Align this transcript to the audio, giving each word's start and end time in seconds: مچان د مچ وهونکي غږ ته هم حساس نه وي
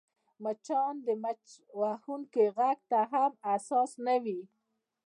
مچان 0.43 0.93
د 1.05 1.07
مچ 1.23 1.43
وهونکي 1.81 2.45
غږ 2.57 2.79
ته 2.91 2.99
هم 3.11 3.31
حساس 3.45 3.91
نه 4.05 4.15
وي 4.23 4.41